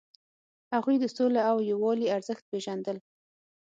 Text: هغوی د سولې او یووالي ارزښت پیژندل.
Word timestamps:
هغوی 0.73 0.95
د 0.99 1.05
سولې 1.15 1.41
او 1.51 1.57
یووالي 1.71 2.07
ارزښت 2.17 2.43
پیژندل. 2.51 2.97